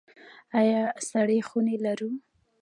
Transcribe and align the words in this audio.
آیا 0.59 0.83
سړې 1.09 1.39
خونې 1.47 1.75
لرو؟ 1.85 2.09